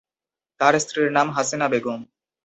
তাঁর 0.59 0.73
স্ত্রীর 0.79 1.09
নাম 1.11 1.27
হাসিনা 1.31 1.67
বেগম। 1.71 2.01